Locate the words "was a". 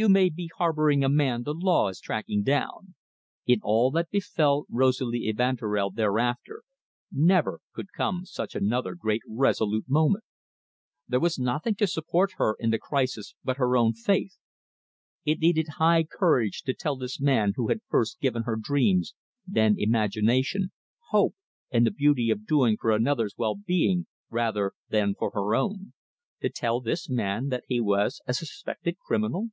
27.80-28.32